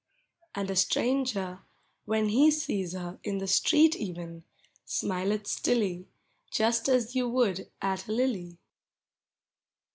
[0.55, 1.59] "And a stranger,
[2.05, 4.43] when he sees her In the street even,
[4.83, 6.07] smileth stilly,
[6.49, 8.57] Just as you would at a lily.